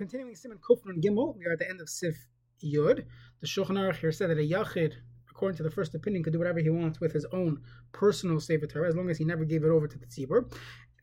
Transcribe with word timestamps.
continuing 0.00 0.32
Siman 0.32 0.58
Kufran 0.60 1.02
Gimel, 1.02 1.36
we 1.36 1.44
are 1.44 1.52
at 1.52 1.58
the 1.58 1.68
end 1.68 1.78
of 1.78 1.90
Sif 1.90 2.26
Yud. 2.64 3.04
The 3.42 3.46
Shulchan 3.46 3.76
Aruch 3.76 3.96
here 3.96 4.10
said 4.10 4.30
that 4.30 4.38
a 4.38 4.40
Yachid, 4.40 4.94
according 5.30 5.58
to 5.58 5.62
the 5.62 5.70
first 5.70 5.94
opinion, 5.94 6.22
could 6.22 6.32
do 6.32 6.38
whatever 6.38 6.58
he 6.58 6.70
wants 6.70 7.00
with 7.00 7.12
his 7.12 7.26
own 7.34 7.60
personal 7.92 8.40
Sefer 8.40 8.66
Torah, 8.66 8.88
as 8.88 8.96
long 8.96 9.10
as 9.10 9.18
he 9.18 9.26
never 9.26 9.44
gave 9.44 9.62
it 9.62 9.68
over 9.68 9.86
to 9.86 9.98
the 9.98 10.06
Tzibur. 10.06 10.50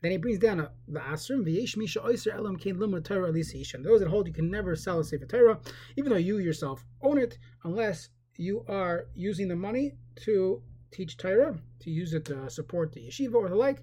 Then 0.02 0.10
he 0.10 0.16
brings 0.16 0.40
down 0.40 0.58
a, 0.58 0.72
the 0.88 0.98
Asrim, 0.98 1.46
V'yesh 1.46 1.76
Misha 1.76 2.00
Oyser 2.00 2.34
Elam 2.34 2.56
Limud 2.56 3.04
Torah 3.04 3.30
Alisa 3.30 3.84
Those 3.84 4.00
that 4.00 4.08
hold 4.08 4.26
you 4.26 4.32
can 4.32 4.50
never 4.50 4.74
sell 4.74 4.98
a 4.98 5.04
Sefer 5.04 5.26
Torah, 5.26 5.60
even 5.96 6.10
though 6.10 6.18
you 6.18 6.38
yourself 6.38 6.84
own 7.00 7.18
it, 7.18 7.38
unless 7.62 8.08
you 8.36 8.64
are 8.66 9.06
using 9.14 9.46
the 9.46 9.54
money 9.54 9.92
to 10.24 10.60
teach 10.90 11.16
Torah, 11.16 11.56
to 11.82 11.90
use 11.92 12.14
it 12.14 12.24
to 12.24 12.50
support 12.50 12.90
the 12.90 13.06
yeshiva 13.06 13.34
or 13.36 13.48
the 13.48 13.54
like, 13.54 13.80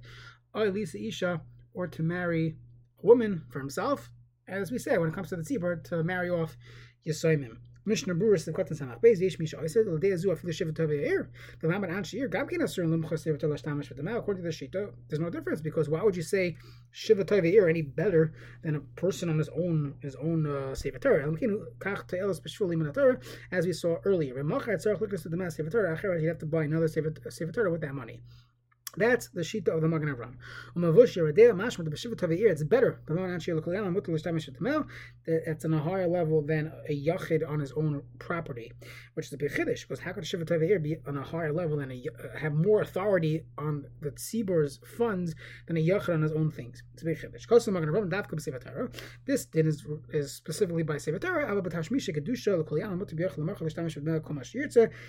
or 0.53 0.69
Lisa 0.69 1.01
Isha, 1.01 1.39
or 1.73 1.87
to 1.87 2.03
marry 2.03 2.57
a 3.01 3.07
woman 3.07 3.45
for 3.49 3.59
himself, 3.59 4.09
as 4.47 4.71
we 4.71 4.77
say, 4.77 4.97
when 4.97 5.09
it 5.09 5.15
comes 5.15 5.29
to 5.29 5.35
the 5.35 5.43
tzibur, 5.43 5.83
to 5.85 6.03
marry 6.03 6.29
off 6.29 6.57
Yisoimim. 7.05 7.57
Mishnah 7.87 8.15
Berurah 8.15 8.43
the 8.43 8.51
Kotan 8.51 8.79
Samach. 8.79 8.99
Beis 8.99 9.21
Yesh 9.21 9.37
Misha 9.37 9.57
Oised 9.59 10.01
Day 10.01 10.09
Azu 10.09 10.35
Afil 10.35 10.51
Shiva 10.51 10.71
Tovei 10.71 11.05
Ir 11.05 11.29
the 11.61 11.67
Lamed 11.67 11.91
An 11.91 12.03
Shir 12.03 12.27
Gam 12.27 12.47
Kin 12.47 12.61
Asur 12.61 12.89
Lim 12.89 13.03
Chosei 13.03 13.27
V'Tol 13.27 13.51
Hashtamish 13.51 13.93
V'Damel 13.93 14.17
according 14.17 14.43
to 14.43 14.49
the 14.49 14.55
Shita 14.55 14.91
there's 15.07 15.19
no 15.19 15.29
difference 15.29 15.61
because 15.61 15.87
why 15.87 16.01
would 16.01 16.15
you 16.15 16.23
say 16.23 16.57
Shiva 16.89 17.23
Tovei 17.23 17.53
Ir 17.53 17.69
any 17.69 17.83
better 17.83 18.33
than 18.63 18.75
a 18.75 18.79
person 18.79 19.29
on 19.29 19.37
his 19.37 19.49
own 19.49 19.93
his 20.01 20.15
own 20.15 20.47
uh, 20.47 20.73
Sefer 20.73 20.97
Torah? 20.97 21.27
Lamkin 21.27 21.63
Kach 21.77 22.07
Te'elos 22.07 22.41
B'Shvul 22.41 22.69
Liman 22.69 22.91
Torah 22.91 23.19
as 23.51 23.67
we 23.67 23.73
saw 23.73 23.97
earlier. 24.03 24.33
Remachar 24.33 24.83
Tzarech 24.83 24.99
Likas 24.99 25.21
to 25.21 25.29
Mas 25.37 25.55
Sefer 25.55 25.69
Torah 25.69 25.95
Acher 25.95 26.19
you 26.19 26.27
have 26.27 26.39
to 26.39 26.47
buy 26.47 26.63
another 26.63 26.87
Sefer 26.87 27.51
Torah 27.51 27.71
with 27.71 27.81
that 27.81 27.93
money 27.93 28.19
that's 28.97 29.29
the 29.29 29.41
shita 29.41 29.67
of 29.67 29.81
the 29.81 29.87
Magen 29.87 30.09
Avram. 30.09 30.35
It's 32.55 32.63
better. 32.63 32.99
It's 35.27 35.65
on 35.65 35.73
a 35.73 35.79
higher 35.79 36.07
level 36.07 36.41
than 36.41 36.71
a 36.89 37.05
yachid 37.05 37.47
on 37.47 37.59
his 37.59 37.71
own 37.73 38.03
property, 38.19 38.71
which 39.13 39.27
is 39.27 39.33
a 39.33 39.37
big. 39.37 39.51
Because 39.55 39.99
how 39.99 40.11
could 40.13 40.23
a 40.23 40.25
shiva 40.25 40.45
tavir 40.45 40.81
be 40.81 40.97
on 41.07 41.17
a 41.17 41.23
higher 41.23 41.51
level 41.51 41.77
than 41.77 41.91
uh, 41.91 42.37
have 42.37 42.53
more 42.53 42.81
authority 42.81 43.45
on 43.57 43.85
the 44.01 44.11
tzibur's 44.11 44.79
funds 44.97 45.35
than 45.67 45.77
a 45.77 45.79
yachid 45.79 46.13
on 46.13 46.21
his 46.21 46.31
own 46.31 46.51
things? 46.51 46.83
It's 46.93 47.03
a 47.03 47.05
big 47.05 47.17
chiddush. 47.17 47.47
This 49.25 49.45
din 49.45 49.67
is, 49.67 49.85
is 50.09 50.33
specifically 50.33 50.83
by 50.83 50.97
sefer 50.97 51.19
Torah. 51.19 51.45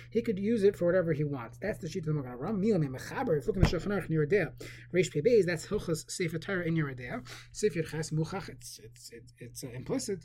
He 0.09 0.21
could 0.21 0.39
use 0.39 0.63
it 0.63 0.75
for 0.75 0.85
whatever 0.85 1.13
he 1.13 1.23
wants. 1.23 1.57
That's 1.57 1.79
the 1.79 1.87
shita 1.87 1.99
of 1.99 2.05
the 2.05 2.13
Magen 2.13 2.31
Avram. 2.37 3.76
Shulchan 3.79 4.09
Aruch. 4.09 4.51
Reish 4.93 5.11
Pei 5.11 5.21
Beis, 5.21 5.45
that's 5.45 5.67
Hilchas 5.67 6.09
Sefer 6.09 6.37
Torah 6.39 6.65
in 6.65 6.75
Yoreh 6.75 6.99
De'ah. 6.99 7.27
Sefer 7.51 7.83
Ches 7.83 8.11
Muchach, 8.11 8.49
it's 8.49 8.79
it's 8.83 9.11
it's, 9.11 9.33
it's 9.39 9.63
uh, 9.63 9.67
implicit. 9.73 10.19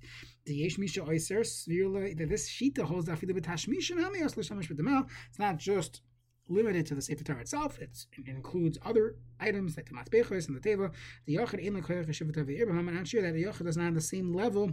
The 0.46 0.54
Yesh 0.54 0.78
Misha 0.78 1.00
Oiser 1.00 1.42
that 2.16 2.28
this 2.28 2.50
Shita 2.50 2.82
holds 2.82 3.08
Afilu 3.08 3.38
B'Tashmish 3.38 3.90
and 3.90 4.00
Hamios 4.00 4.36
L'Shamish 4.36 4.70
B'Demel. 4.70 5.08
It's 5.28 5.38
not 5.38 5.58
just 5.58 6.02
limited 6.48 6.86
to 6.86 6.94
the 6.94 7.02
Sefer 7.02 7.24
Torah 7.24 7.40
itself. 7.40 7.78
It's, 7.80 8.06
it 8.12 8.28
includes 8.28 8.78
other 8.84 9.16
items 9.40 9.76
like 9.76 9.88
the 9.88 9.94
Matzbechos 9.94 10.48
and 10.48 10.56
the 10.56 10.60
Teva. 10.60 10.92
The 11.26 11.36
Yachid 11.36 11.64
Ein 11.64 11.80
Lekoyach 11.80 12.12
Shiva 12.12 12.32
Tov 12.32 12.48
Yeir 12.48 12.66
B'Mam 12.66 12.88
and 12.88 13.08
sure 13.08 13.22
that 13.22 13.32
the 13.32 13.44
Yachid 13.44 13.64
does 13.64 13.76
not 13.76 13.84
have 13.84 13.94
the 13.94 14.00
same 14.00 14.34
level 14.34 14.72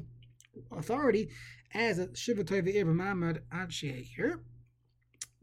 authority 0.71 1.29
as 1.73 1.99
a 1.99 2.15
Shiva 2.15 2.43
Tov 2.43 2.67
Yeir 2.67 2.85
B'Mamad 2.85 3.39
Ad 3.51 3.69
Sheir. 3.69 4.39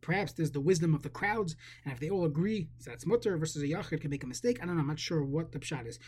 Perhaps 0.00 0.32
there's 0.32 0.52
the 0.52 0.60
wisdom 0.60 0.94
of 0.94 1.02
the 1.02 1.08
crowds, 1.08 1.56
and 1.84 1.92
if 1.92 2.00
they 2.00 2.10
all 2.10 2.24
agree 2.24 2.68
that's 2.84 3.06
mutter 3.06 3.36
versus 3.36 3.62
a 3.62 3.66
yachid 3.66 4.00
can 4.00 4.10
make 4.10 4.22
a 4.24 4.26
mistake. 4.26 4.58
I 4.62 4.66
don't 4.66 4.76
know. 4.76 4.82
I'm 4.82 4.88
not 4.88 5.00
sure 5.00 5.24
what 5.24 5.52
the 5.52 5.58
pshat 5.58 5.86
is. 5.86 5.98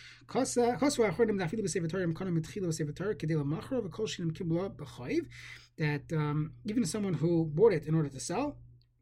That 5.79 6.13
um, 6.13 6.53
even 6.65 6.85
someone 6.85 7.15
who 7.15 7.45
bought 7.47 7.73
it 7.73 7.87
in 7.87 7.95
order 7.95 8.09
to 8.09 8.21
sell, 8.21 8.57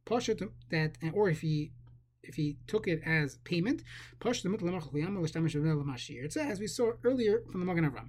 that 0.07 0.97
or 1.13 1.29
if 1.29 1.41
he 1.41 1.73
if 2.23 2.35
he 2.35 2.57
took 2.67 2.89
it 2.89 3.01
as 3.07 3.37
payment, 3.45 3.83
as 4.25 4.45
we 6.61 6.67
saw 6.67 6.93
earlier 7.05 7.43
from 7.51 7.61
the 7.61 7.67
Magen 7.67 7.89
Avram. 7.89 8.09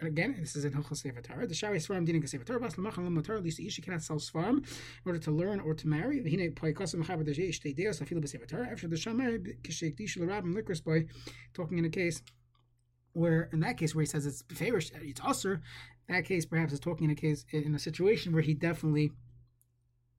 Again, 0.00 0.36
this 0.38 0.56
is 0.56 0.64
in 0.64 0.72
Hilchos 0.72 1.02
Torah. 1.22 1.46
The 1.46 1.54
Shari 1.54 1.78
Svarim 1.78 2.06
Dinim 2.06 2.28
Sefer 2.28 2.44
Torah. 2.44 2.60
Bas 2.60 2.78
Lam 2.78 3.22
Torah. 3.22 3.40
Lisa 3.40 3.62
Isha 3.62 3.82
cannot 3.82 4.02
sell 4.02 4.16
Svarim 4.16 4.58
in 4.58 4.64
order 5.06 5.18
to 5.18 5.30
learn 5.30 5.60
or 5.60 5.74
to 5.74 5.88
marry. 5.88 6.20
V'hine 6.20 6.54
Poikosim 6.54 7.04
Mechaber 7.04 7.26
Dejei 7.26 7.50
Ishtei 7.50 7.74
Deos 7.74 8.00
Afilu 8.00 8.22
B'Sefer 8.22 8.48
Torah. 8.48 8.68
After 8.70 8.88
the 8.88 8.96
Shamar 8.96 9.38
Kishek 9.62 9.98
Dishul 9.98 10.26
Rabim 10.26 10.54
Likris 10.54 10.84
by 10.84 11.06
talking 11.54 11.78
in 11.78 11.84
a 11.84 11.90
case 11.90 12.22
where, 13.12 13.48
in 13.52 13.60
that 13.60 13.76
case, 13.76 13.94
where 13.94 14.02
he 14.02 14.06
says 14.06 14.26
it's 14.26 14.42
favorish, 14.44 14.94
uh, 14.94 14.98
it's 15.02 15.20
usher. 15.24 15.60
That 16.08 16.24
case, 16.24 16.44
perhaps, 16.44 16.72
is 16.72 16.80
talking 16.80 17.04
in 17.04 17.10
a 17.10 17.14
case 17.14 17.44
in 17.52 17.74
a 17.74 17.78
situation 17.78 18.32
where 18.32 18.42
he 18.42 18.54
definitely 18.54 19.12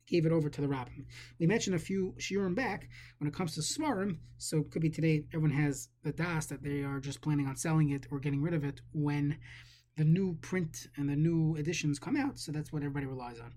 gave 0.07 0.25
it 0.25 0.31
over 0.31 0.49
to 0.49 0.61
the 0.61 0.67
rabbin. 0.67 1.05
We 1.39 1.47
mentioned 1.47 1.75
a 1.75 1.79
few 1.79 2.13
shiurim 2.19 2.53
back 2.55 2.89
when 3.17 3.27
it 3.27 3.33
comes 3.33 3.55
to 3.55 3.61
svarim. 3.61 4.17
So 4.37 4.57
it 4.59 4.71
could 4.71 4.81
be 4.81 4.89
today 4.89 5.23
everyone 5.33 5.55
has 5.57 5.89
the 6.03 6.11
das 6.11 6.47
that 6.47 6.63
they 6.63 6.83
are 6.83 6.99
just 6.99 7.21
planning 7.21 7.47
on 7.47 7.55
selling 7.55 7.89
it 7.89 8.07
or 8.11 8.19
getting 8.19 8.41
rid 8.41 8.53
of 8.53 8.63
it 8.63 8.81
when 8.93 9.37
the 9.97 10.03
new 10.03 10.35
print 10.41 10.87
and 10.97 11.09
the 11.09 11.15
new 11.15 11.55
editions 11.57 11.99
come 11.99 12.15
out. 12.15 12.39
So 12.39 12.51
that's 12.51 12.71
what 12.71 12.81
everybody 12.81 13.05
relies 13.05 13.39
on. 13.39 13.53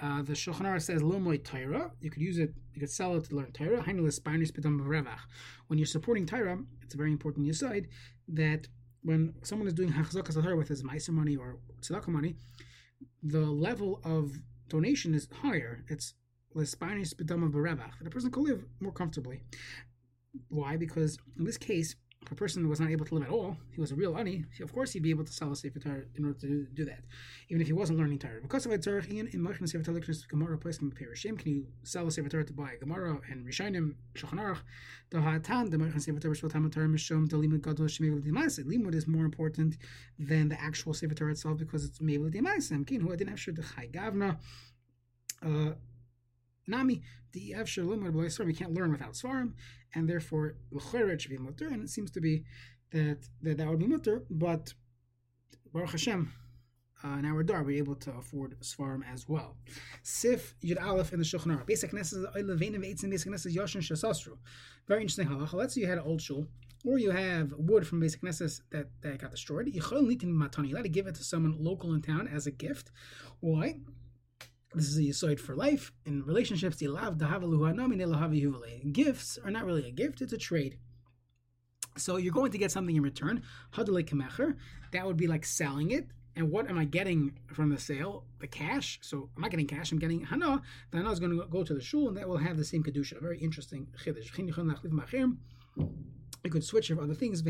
Uh, 0.00 0.22
the 0.22 0.32
Shulchan 0.32 0.62
Aruch 0.62 0.82
says 0.82 1.02
Lomoy 1.02 1.38
Torah. 1.38 1.90
You 2.00 2.10
could 2.10 2.22
use 2.22 2.38
it. 2.38 2.54
You 2.72 2.80
could 2.80 2.90
sell 2.90 3.16
it 3.16 3.24
to 3.24 3.34
learn 3.34 3.50
Torah. 3.52 3.82
When 3.82 5.78
you're 5.78 5.86
supporting 5.86 6.26
Torah, 6.26 6.58
it's 6.82 6.94
a 6.94 6.96
very 6.96 7.10
important 7.10 7.50
aside 7.50 7.88
that 8.28 8.68
when 9.02 9.34
someone 9.42 9.66
is 9.66 9.74
doing 9.74 9.90
Hachzakas 9.92 10.40
Torah 10.40 10.56
with 10.56 10.68
his 10.68 10.84
Meiser 10.84 11.10
money 11.10 11.34
or 11.36 11.58
Tzedakah 11.80 12.08
money, 12.08 12.36
the 13.22 13.40
level 13.40 14.00
of 14.04 14.32
donation 14.68 15.14
is 15.14 15.28
higher. 15.42 15.84
It's 15.88 16.14
Lespanis 16.54 17.14
B'dama 17.14 17.50
B'revach. 17.50 17.98
The 18.00 18.10
person 18.10 18.30
could 18.30 18.44
live 18.44 18.64
more 18.80 18.92
comfortably. 18.92 19.40
Why? 20.48 20.76
Because 20.76 21.18
in 21.36 21.44
this 21.44 21.56
case, 21.56 21.96
a 22.30 22.34
person 22.34 22.68
was 22.68 22.80
not 22.80 22.90
able 22.90 23.04
to 23.06 23.14
live 23.14 23.24
at 23.24 23.30
all, 23.30 23.56
he 23.70 23.80
was 23.80 23.92
a 23.92 23.94
real 23.94 24.16
ani, 24.16 24.44
of 24.60 24.72
course 24.72 24.92
he'd 24.92 25.02
be 25.02 25.10
able 25.10 25.24
to 25.24 25.32
sell 25.32 25.52
a 25.52 25.56
Sefer 25.56 25.78
Torah 25.78 26.02
in 26.16 26.24
order 26.24 26.38
to 26.40 26.66
do, 26.74 26.84
that, 26.84 27.00
even 27.48 27.60
if 27.60 27.66
he 27.66 27.72
wasn't 27.72 27.98
learning 27.98 28.18
Torah. 28.18 28.40
Because 28.40 28.66
of 28.66 28.72
Tzarech 28.72 29.08
in 29.08 29.28
in 29.28 29.40
Moshe 29.40 29.66
Sefer 29.68 29.84
Torah 29.84 30.00
Gemara 30.28 30.58
place 30.58 30.78
in 30.78 30.90
Perishim, 30.90 31.38
can 31.38 31.52
you 31.52 31.66
sell 31.84 32.06
a 32.06 32.10
Sefer 32.10 32.28
Torah 32.28 32.44
to 32.44 32.52
buy 32.52 32.74
Gemara 32.80 33.18
and 33.30 33.46
Rishonim 33.46 33.94
Shulchan 34.14 34.38
Aruch? 34.38 34.60
The 35.10 35.18
Hatan 35.18 35.70
the 35.70 35.76
Moshe 35.76 36.00
Sefer 36.00 36.20
Torah 36.20 36.34
Shul 36.34 36.50
Talmud 36.50 36.72
Torah 36.72 36.88
Mishom 36.88 37.28
the 37.28 37.36
Limud 37.36 37.62
Gadol 37.62 37.86
Shemei 37.86 38.14
L'Dimaisa. 38.14 38.64
Limud 38.64 38.94
is 38.94 39.06
more 39.06 39.24
important 39.24 39.76
than 40.18 40.48
the 40.48 40.60
actual 40.60 40.94
Sefer 40.94 41.14
Torah 41.14 41.32
itself 41.32 41.58
because 41.58 41.84
it's 41.84 42.00
Mei 42.00 42.18
L'Dimaisa. 42.18 42.86
Kin 42.86 43.00
who 43.00 43.10
didn't 43.10 43.30
have 43.30 43.40
Shur 43.40 43.52
the 43.52 43.62
Chai 43.62 43.88
Gavna. 43.88 44.38
Uh, 45.44 45.72
Nami, 46.66 47.02
the 47.32 47.54
Efshir 47.56 47.84
Limud 47.84 48.44
we 48.44 48.52
can't 48.52 48.74
learn 48.74 48.92
without 48.92 49.12
Svarim, 49.12 49.52
and 49.94 50.08
therefore 50.08 50.56
L'Cheret 50.70 51.20
should 51.20 51.30
be 51.30 51.38
mutter, 51.38 51.68
and 51.68 51.82
it 51.82 51.90
seems 51.90 52.10
to 52.12 52.20
be 52.20 52.44
that 52.90 53.28
that, 53.42 53.58
that 53.58 53.68
would 53.68 53.78
be 53.78 53.86
mutter, 53.86 54.24
but 54.30 54.72
Baruch 55.72 55.90
Hashem, 55.90 56.32
uh, 57.04 57.08
in 57.18 57.24
our 57.24 57.42
dar, 57.42 57.62
we're 57.62 57.78
able 57.78 57.94
to 57.94 58.10
afford 58.12 58.58
Svarim 58.60 59.02
as 59.12 59.28
well. 59.28 59.56
Sif 60.02 60.54
Yud 60.64 60.82
Aleph 60.82 61.12
in 61.12 61.18
the 61.18 61.24
Shulchan 61.24 61.46
Aruch. 61.46 61.66
Basic 61.66 61.92
Knesset 61.92 62.34
Levenim 62.36 62.84
Eitzim 62.84 63.10
Basic 63.10 63.30
Knesset 63.30 63.54
Yoshin 63.54 63.80
Shasasru. 63.80 64.36
Very 64.88 65.02
interesting 65.02 65.28
halacha. 65.28 65.52
Let's 65.52 65.74
say 65.74 65.82
you 65.82 65.86
had 65.86 65.98
an 65.98 66.04
old 66.04 66.20
shul, 66.20 66.48
or 66.84 66.98
you 66.98 67.10
have 67.10 67.52
wood 67.56 67.86
from 67.86 68.00
Basic 68.00 68.20
Knesset 68.20 68.60
that, 68.70 68.88
that 69.02 69.18
got 69.18 69.30
destroyed. 69.30 69.68
You 69.72 69.80
matani. 69.80 70.68
You 70.68 70.74
let 70.74 70.82
to 70.82 70.88
give 70.88 71.06
it 71.06 71.14
to 71.16 71.24
someone 71.24 71.56
local 71.58 71.94
in 71.94 72.02
town 72.02 72.26
as 72.26 72.46
a 72.46 72.50
gift. 72.50 72.90
Why? 73.40 73.80
This 74.74 74.88
is 74.88 74.98
a 74.98 75.12
site 75.12 75.40
for 75.40 75.56
life. 75.56 75.92
In 76.04 76.24
relationships, 76.24 76.76
gifts 78.92 79.38
are 79.44 79.50
not 79.50 79.64
really 79.64 79.88
a 79.88 79.90
gift, 79.90 80.20
it's 80.20 80.32
a 80.32 80.38
trade. 80.38 80.78
So 81.96 82.16
you're 82.16 82.32
going 82.32 82.52
to 82.52 82.58
get 82.58 82.70
something 82.70 82.94
in 82.94 83.02
return. 83.02 83.42
That 83.76 85.06
would 85.06 85.16
be 85.16 85.26
like 85.26 85.44
selling 85.44 85.90
it. 85.90 86.06
And 86.36 86.52
what 86.52 86.70
am 86.70 86.78
I 86.78 86.84
getting 86.84 87.36
from 87.52 87.70
the 87.70 87.80
sale? 87.80 88.24
The 88.38 88.46
cash. 88.46 89.00
So 89.02 89.28
I'm 89.34 89.42
not 89.42 89.50
getting 89.50 89.66
cash, 89.66 89.90
I'm 89.90 89.98
getting 89.98 90.24
hana. 90.24 90.62
The 90.90 90.98
hana 90.98 91.10
is 91.10 91.18
going 91.18 91.36
to 91.36 91.44
go 91.46 91.64
to 91.64 91.74
the 91.74 91.80
shul 91.80 92.08
and 92.08 92.16
that 92.16 92.28
will 92.28 92.36
have 92.36 92.56
the 92.56 92.64
same 92.64 92.84
kedusha. 92.84 93.20
Very 93.20 93.38
interesting 93.38 93.88
You 96.44 96.50
could 96.50 96.62
switch 96.62 96.88
for 96.88 97.02
other 97.02 97.14
things. 97.14 97.42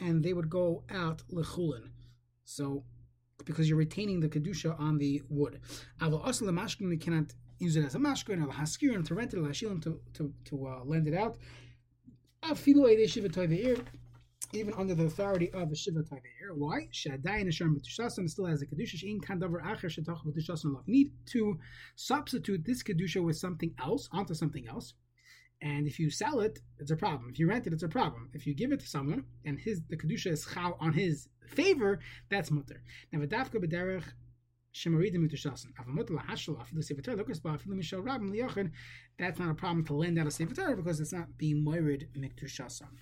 And 0.00 0.22
they 0.22 0.32
would 0.32 0.48
go 0.48 0.84
out 0.88 1.22
lechulin. 1.32 1.90
So 2.44 2.84
because 3.44 3.68
you're 3.68 3.78
retaining 3.78 4.20
the 4.20 4.28
kedusha 4.28 4.78
on 4.78 4.98
the 4.98 5.22
wood. 5.28 5.60
Aval 6.00 6.26
asal 6.26 6.48
mashkin 6.48 6.90
you 6.90 6.98
cannot 6.98 7.32
use 7.58 7.76
it 7.76 7.84
as 7.84 7.94
a 7.94 7.98
mashkin 7.98 8.44
or 8.44 8.50
a 8.50 8.52
haskir 8.52 9.04
to 9.04 9.14
rent 9.14 9.34
it 9.34 9.38
or 9.38 9.52
to 9.52 10.00
to 10.14 10.32
to 10.44 10.66
uh, 10.66 10.80
lend 10.84 11.08
it 11.08 11.14
out. 11.14 11.38
Afilu 12.42 13.08
shiva 13.08 13.28
even 14.54 14.74
under 14.74 14.94
the 14.94 15.04
authority 15.04 15.50
of 15.52 15.70
the 15.70 15.76
shiva 15.76 16.00
tayveir. 16.00 16.54
Why? 16.54 16.88
Shadayin 16.92 17.44
Hashem 17.44 17.80
b'tushasim 17.80 18.28
still 18.28 18.46
has 18.46 18.60
a 18.62 18.66
kedusha. 18.66 18.96
Shein 18.96 19.22
kan 19.22 19.40
davar 19.40 19.62
acher 19.64 19.86
shetach 19.86 20.24
b'tushasim 20.26 20.74
You 20.86 20.92
need 20.92 21.12
to 21.26 21.58
substitute 21.96 22.64
this 22.64 22.82
kedusha 22.82 23.22
with 23.22 23.36
something 23.36 23.74
else 23.78 24.08
onto 24.12 24.34
something 24.34 24.68
else. 24.68 24.94
And 25.62 25.86
if 25.86 26.00
you 26.00 26.10
sell 26.10 26.40
it, 26.40 26.60
it's 26.80 26.90
a 26.90 26.96
problem. 26.96 27.30
If 27.30 27.38
you 27.38 27.48
rent 27.48 27.68
it, 27.68 27.72
it's 27.72 27.84
a 27.84 27.88
problem. 27.88 28.28
If 28.34 28.46
you 28.46 28.54
give 28.54 28.72
it 28.72 28.80
to 28.80 28.86
someone 28.86 29.24
and 29.44 29.58
his 29.58 29.80
the 29.88 29.96
kedusha 29.96 30.32
is 30.32 30.44
chal 30.52 30.76
on 30.80 30.92
his 30.92 31.28
favor, 31.46 32.00
that's 32.30 32.50
mutter. 32.50 32.82
Now 33.12 33.20
v'dafka 33.20 33.64
b'derech 33.64 34.04
shemaridim 34.74 35.18
mitushasan. 35.24 35.72
Avamutter 35.80 36.10
lahashal 36.10 36.56
afilu 36.58 36.82
sefer 36.82 37.14
lukas 37.14 37.38
ba 37.38 37.50
afilu 37.50 37.76
mishal 37.76 38.02
rabim 38.02 38.30
liyachin. 38.34 38.72
That's 39.20 39.38
not 39.38 39.50
a 39.50 39.54
problem 39.54 39.84
to 39.86 39.94
lend 39.94 40.18
out 40.18 40.26
a 40.26 40.32
sefer 40.32 40.74
because 40.74 41.00
it's 41.00 41.12
not 41.12 41.38
being 41.38 41.64
moirid 41.64 42.08
miktushasan. 42.18 42.98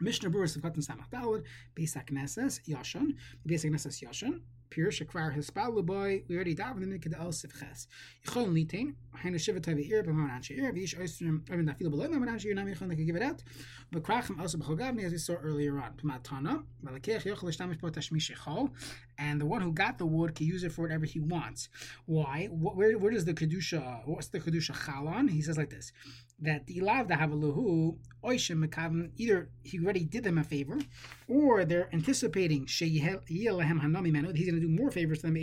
Mishnah 0.00 0.30
Berurah 0.30 0.56
Sivkatan 0.56 0.86
Samach 0.86 1.10
Dalad, 1.10 1.42
Besak 1.74 2.12
Nesses 2.12 2.60
Yashan, 2.68 3.14
Besak 3.48 3.70
Nesses 3.70 4.00
Yashan, 4.00 4.42
Pirush 4.70 5.04
Akvar 5.04 5.36
Hispalu 5.36 5.84
boy, 5.84 6.22
we 6.28 6.34
already 6.36 6.54
davened 6.54 6.82
in 6.82 6.90
the 6.90 6.98
Kedal 6.98 7.28
Sivches. 7.28 7.86
Yichon 8.26 8.52
Litain, 8.52 8.94
Haina 9.16 9.40
Shiva 9.40 9.60
Tavi 9.60 9.82
Ir, 9.90 10.02
Bamaman 10.02 10.30
Anshe 10.38 10.56
Ir, 10.56 10.72
Vish 10.72 10.94
Oystrom, 10.96 11.40
I 11.50 11.56
mean, 11.56 11.66
that 11.66 11.78
feel 11.78 11.90
below 11.90 12.08
Maman 12.08 12.28
Anshe 12.28 12.46
Ir, 12.46 12.54
Nam 12.54 12.66
Yichon, 12.66 12.88
they 12.88 12.96
give 12.96 13.16
it 13.16 13.22
out. 13.22 13.42
But 13.90 14.02
Krachim 14.02 14.40
also 14.40 14.58
Bchogavni, 14.58 15.04
as 15.04 15.12
we 15.12 15.18
saw 15.18 15.34
earlier 15.34 15.78
on, 15.78 15.92
Malakech 16.04 17.24
Yochel 17.24 18.70
and 19.18 19.40
the 19.40 19.46
one 19.46 19.60
who 19.60 19.72
got 19.72 19.98
the 19.98 20.06
wood 20.06 20.34
can 20.34 20.46
use 20.46 20.62
it 20.62 20.72
for 20.72 20.82
whatever 20.82 21.04
he 21.04 21.20
wants. 21.20 21.68
Why? 22.06 22.48
Where, 22.50 22.96
where 22.98 23.10
does 23.10 23.24
the 23.24 23.34
Kedusha, 23.34 24.02
what's 24.06 24.28
the 24.28 24.40
Kedusha 24.40 24.72
Chalon? 24.76 25.30
He 25.30 25.42
says 25.42 25.56
like 25.56 25.70
this 25.70 25.92
that 26.40 26.66
the 26.66 26.80
ilav 26.80 27.08
dahavaluhu 27.08 27.96
oishim 28.24 28.64
mekavim 28.64 29.10
either 29.16 29.48
he 29.64 29.78
already 29.80 30.04
did 30.04 30.22
them 30.22 30.38
a 30.38 30.44
favor, 30.44 30.78
or 31.26 31.64
they're 31.64 31.88
anticipating 31.92 32.64
sheyilahem 32.66 33.80
hanami 33.80 34.12
manu 34.12 34.32
he's 34.32 34.48
going 34.48 34.57
to 34.60 34.66
do 34.66 34.68
more 34.68 34.90
favors 34.90 35.18
to 35.18 35.26
them 35.26 35.36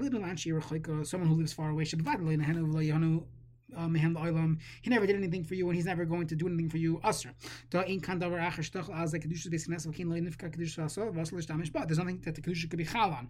little 0.00 0.22
someone 1.04 1.28
who 1.28 1.36
lives 1.36 1.52
far 1.52 1.70
away, 1.70 1.84
um, 3.76 3.94
he 4.82 4.90
never 4.90 5.06
did 5.06 5.16
anything 5.16 5.44
for 5.44 5.54
you, 5.54 5.66
and 5.68 5.76
he's 5.76 5.86
never 5.86 6.04
going 6.04 6.26
to 6.28 6.36
do 6.36 6.46
anything 6.46 6.68
for 6.70 6.78
you. 6.78 7.00
There's 7.02 7.26
nothing 11.98 12.20
that 12.24 12.34
the 12.34 12.42
kedusha 12.42 12.70
could 12.70 12.78
be 12.78 12.84
chal 12.84 13.10
on. 13.10 13.28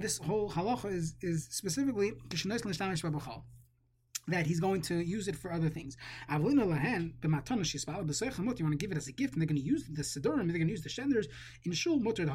This 0.00 0.18
whole 0.18 0.50
halacha 0.50 0.92
is 0.92 1.14
is 1.20 1.48
specifically 1.50 2.12
that 4.28 4.46
he's 4.46 4.60
going 4.60 4.80
to 4.82 4.96
use 4.96 5.28
it 5.28 5.36
for 5.36 5.52
other 5.52 5.68
things. 5.68 5.96
You 6.30 6.40
want 6.40 6.58
to 8.72 8.76
give 8.76 8.92
it 8.92 8.96
as 8.96 9.08
a 9.08 9.12
gift, 9.12 9.32
and 9.32 9.42
they're 9.42 9.46
going 9.46 9.60
to 9.60 9.62
use 9.62 9.84
the 9.90 10.02
Sidurim, 10.02 10.46
they're 10.46 10.58
going 10.58 10.66
to 10.66 10.72
use 10.72 10.82
the 10.82 10.88
Shenders 10.88 11.26
in 11.64 11.72
Shul 11.72 11.98
Mutter, 11.98 12.26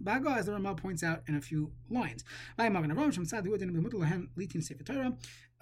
Baga, 0.00 0.30
as 0.30 0.46
the 0.46 0.52
Ramah 0.52 0.74
points 0.74 1.02
out 1.02 1.22
in 1.28 1.36
a 1.36 1.40
few 1.40 1.72
lines. 1.88 2.24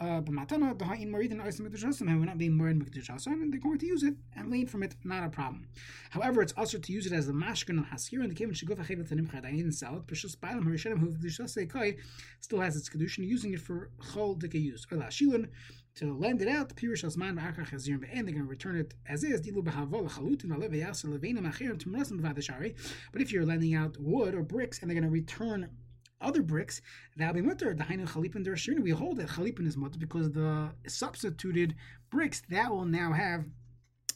Uh, 0.00 0.21
but 0.21 0.33
matana 0.33 0.79
the 0.79 0.85
ha'in 0.85 1.11
maridin 1.11 1.43
oisim 1.45 1.62
mikdashasam, 1.69 2.03
and 2.03 2.21
we're 2.21 2.27
not 2.27 2.39
being 2.39 2.56
more 2.56 2.69
in 2.69 2.81
and 2.81 3.53
they're 3.53 3.61
going 3.61 3.79
to 3.79 3.87
use 3.87 4.05
it 4.05 4.15
and 4.37 4.50
lean 4.50 4.67
from 4.67 4.83
it, 4.85 4.95
not 5.03 5.25
a 5.25 5.29
problem. 5.29 5.67
However, 6.11 6.41
it's 6.41 6.53
also 6.56 6.79
to 6.79 6.93
use 6.93 7.06
it 7.06 7.12
as 7.12 7.27
the 7.27 7.33
mashkin 7.33 7.85
haskir 7.89 8.21
and 8.21 8.31
the 8.31 8.35
kevin 8.35 8.55
shiguf 8.55 8.77
achevet 8.77 9.09
nimchad. 9.09 9.45
I 9.45 9.50
didn't 9.50 9.73
sell 9.73 9.97
it. 9.97 10.06
Precious 10.06 10.37
bailam 10.37 10.65
harishanim 10.65 10.99
who 10.99 11.11
kedusha 11.11 11.69
kai 11.69 11.97
still 12.41 12.61
has 12.61 12.77
its 12.77 12.89
kedushin 12.89 13.27
using 13.27 13.55
it 13.55 13.61
for 13.61 13.91
chol 14.00 14.41
dika 14.41 14.61
use 14.61 14.87
or 14.91 14.99
shilun 14.99 15.49
to 15.97 16.17
lend 16.17 16.43
it 16.43 16.49
out. 16.49 16.75
Pirish 16.77 17.05
asman 17.05 17.37
v'akar 17.37 17.69
chazirim 17.69 17.99
ve'en. 17.99 18.25
They're 18.25 18.35
going 18.35 18.37
to 18.37 18.45
return 18.45 18.77
it 18.77 18.95
as 19.09 19.25
is. 19.25 19.41
Dilu 19.41 19.65
b'havol 19.65 20.09
chalutin 20.09 20.47
v'alev 20.47 20.71
v'yasel 20.71 21.19
levenim 21.19 21.53
achirim 21.53 21.77
tumrasim 21.77 22.21
v'adashari. 22.21 22.77
But 23.12 23.21
if 23.21 23.33
you're 23.33 23.45
lending 23.45 23.75
out 23.75 23.97
wood 23.99 24.35
or 24.35 24.43
bricks 24.43 24.81
and 24.81 24.89
they're 24.89 24.95
going 24.95 25.11
to 25.11 25.11
return 25.11 25.71
other 26.20 26.43
bricks, 26.43 26.81
be 27.17 27.41
mutter. 27.41 27.75
The 27.75 27.85
Hainu 27.85 28.09
Chalipin 28.09 28.44
Derashirina, 28.44 28.81
we 28.81 28.91
hold 28.91 29.19
that 29.19 29.29
Chalipin 29.29 29.67
is 29.67 29.76
mutter 29.76 29.99
because 29.99 30.31
the 30.32 30.70
substituted 30.87 31.75
bricks 32.11 32.43
that 32.49 32.70
will 32.70 32.85
now 32.85 33.12
have 33.12 33.44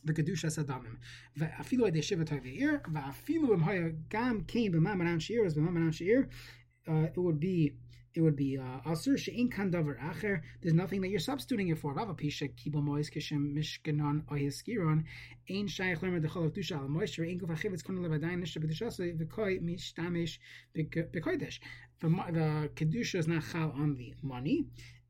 the 0.05 0.13
kedusha 0.13 0.47
sadamim. 0.47 0.97
Ve'afilu 1.39 1.87
ade 1.87 2.05
shiva 2.05 2.25
toveir, 2.25 2.83
ve'afilu 2.83 3.53
im 3.53 3.61
haya 3.61 3.91
gam 4.09 4.43
came 4.45 4.73
b'mamaran 4.73 5.19
sheir, 5.19 5.47
as 5.47 5.55
b'mamaran 5.55 5.91
sheir, 5.91 6.29
uh, 6.89 7.07
it 7.07 7.19
would 7.19 7.39
be 7.39 7.73
it 8.15 8.21
would 8.21 8.37
be 8.37 8.59
uh, 8.59 8.91
asur 8.91 9.19
she'in 9.19 9.49
kan 9.51 9.71
davar 9.71 9.99
acher. 10.01 10.43
There's 10.61 10.75
nothing 10.75 11.01
that 11.03 11.09
you're 11.09 11.21
substituting 11.21 11.69
it 11.69 11.79
for. 11.79 11.95
Rava 11.95 12.15
pisha 12.15 12.51
kibo 12.55 12.83
mois 12.83 13.11
kishem 13.11 13.55
mishkanon 13.55 14.23
ohiskiron 14.25 15.05
ein 15.51 15.67
shaykh 15.69 16.01
lemer 16.01 16.21
dechol 16.25 16.47
of 16.47 16.53
dusha 16.53 16.77
al 16.79 16.89
mois 16.89 17.11
she'in 17.11 17.41
kuf 17.41 17.51
achivitz 17.51 17.85
kon 17.85 17.97
levadayin 17.99 18.41
nisha 18.43 18.59
b'dishasa 18.63 19.17
v'koi 19.19 19.61
mishtamish 19.63 20.39
b'kodesh. 20.77 21.59
The 22.01 22.09
kedusha 22.75 23.15
is 23.17 23.29
not 23.29 23.45
chal 23.51 23.73
on 23.77 23.95
the 23.95 24.15
money 24.23 24.67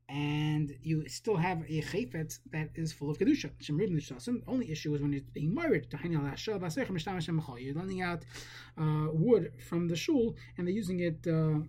and 0.09 0.75
you 0.81 1.07
still 1.07 1.37
have 1.37 1.61
a 1.61 1.81
chayfet 1.81 2.37
that 2.51 2.69
is 2.75 2.93
full 2.93 3.09
of 3.09 3.17
kedusha. 3.17 3.49
The 3.59 4.41
only 4.47 4.71
issue 4.71 4.93
is 4.93 5.01
when 5.01 5.13
it's 5.13 5.29
being 5.31 5.53
married. 5.53 5.87
You're 5.91 7.73
lending 7.73 8.01
out 8.01 8.25
uh, 8.77 9.07
wood 9.11 9.51
from 9.67 9.87
the 9.87 9.95
shul, 9.95 10.35
and 10.57 10.67
they're 10.67 10.73
using 10.73 10.99
it. 10.99 11.25
Uh, 11.27 11.61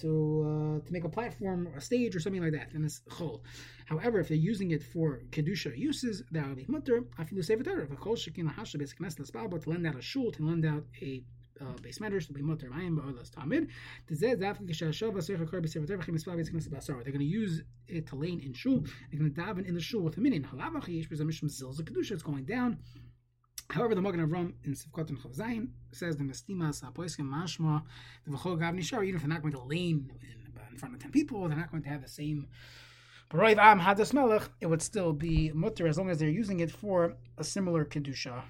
to 0.00 0.80
uh, 0.80 0.86
to 0.86 0.92
make 0.92 1.04
a 1.04 1.08
platform, 1.08 1.68
a 1.76 1.80
stage, 1.80 2.14
or 2.16 2.20
something 2.20 2.42
like 2.42 2.52
that, 2.52 2.72
and 2.72 2.84
it's 2.84 3.00
chol. 3.10 3.40
However, 3.86 4.20
if 4.20 4.28
they're 4.28 4.36
using 4.36 4.70
it 4.70 4.82
for 4.82 5.22
kedusha 5.30 5.76
uses, 5.76 6.22
that 6.30 6.46
would 6.46 6.56
be 6.56 6.66
mutter. 6.68 7.04
I 7.18 7.24
feel 7.24 7.38
Afilu 7.38 7.44
sefer 7.44 7.80
If 7.82 7.90
a 7.90 7.96
chol 7.96 8.16
shekin 8.16 8.50
lahasha 8.50 8.78
basic 8.78 8.98
neslas 8.98 9.62
to 9.62 9.70
lend 9.70 9.86
out 9.86 9.96
a 9.96 10.02
shul, 10.02 10.30
to 10.32 10.42
lend 10.42 10.64
out 10.64 10.84
a 11.02 11.24
uh, 11.60 11.64
base 11.82 12.00
matters 12.00 12.26
to 12.26 12.32
be 12.32 12.42
mutter 12.42 12.70
I 12.72 12.80
mayim 12.80 12.96
ba'olas 12.98 13.30
tamid. 13.30 13.68
They're 14.08 14.36
going 17.12 17.18
to 17.18 17.24
use 17.24 17.62
it 17.88 18.06
to 18.06 18.16
lane 18.16 18.40
in 18.40 18.52
shul. 18.52 18.84
They're 19.10 19.18
going 19.18 19.32
to 19.32 19.40
daven 19.40 19.66
in 19.66 19.74
the 19.74 19.80
shul 19.80 20.02
with 20.02 20.16
a 20.16 20.20
minin. 20.20 20.46
It's 22.10 22.22
going 22.22 22.44
down. 22.44 22.78
However, 23.70 23.94
the 23.94 24.00
Magen 24.00 24.26
Avram 24.26 24.54
in 24.64 24.72
Sivkot 24.72 25.10
and 25.10 25.18
Chavzayin 25.18 25.68
says 25.92 26.16
the 26.16 26.24
Mestimas 26.24 26.82
Apoiskim 26.82 27.28
Mashma 27.28 27.82
the 28.26 28.34
V'chol 28.34 28.58
Gav 28.58 28.74
Nishar. 28.74 29.04
Even 29.04 29.16
if 29.16 29.20
they're 29.20 29.28
not 29.28 29.42
going 29.42 29.52
to 29.52 29.62
lane 29.62 30.10
in, 30.22 30.52
uh, 30.56 30.64
in 30.70 30.78
front 30.78 30.94
of 30.94 31.02
ten 31.02 31.10
people, 31.10 31.46
they're 31.46 31.58
not 31.58 31.70
going 31.70 31.82
to 31.82 31.88
have 31.90 32.00
the 32.00 32.08
same. 32.08 32.46
Am 33.30 33.78
Hadas 33.78 34.14
Melech, 34.14 34.48
it 34.62 34.66
would 34.66 34.80
still 34.80 35.12
be 35.12 35.52
mutter 35.52 35.86
as 35.86 35.98
long 35.98 36.08
as 36.08 36.18
they're 36.18 36.30
using 36.30 36.60
it 36.60 36.70
for 36.70 37.14
a 37.36 37.44
similar 37.44 37.84
kedusha. 37.84 38.42